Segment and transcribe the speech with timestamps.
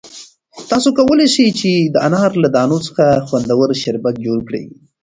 [0.69, 4.65] تاسو کولای شئ چې د انار له دانو څخه خوندور شربت جوړ کړئ.